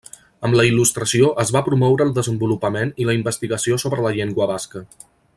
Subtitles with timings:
[0.47, 4.83] Amb la Il·lustració es va promoure el desenvolupament i la investigació sobre la llengua basca.